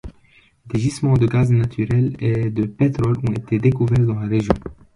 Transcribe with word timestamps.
Des 0.65 0.79
gisements 0.79 1.13
de 1.13 1.27
gaz 1.27 1.51
naturel 1.51 2.15
et 2.19 2.49
de 2.49 2.63
pétrole 2.65 3.17
ont 3.19 3.33
été 3.33 3.59
découverts 3.59 4.03
dans 4.03 4.19
la 4.19 4.25
région. 4.25 4.55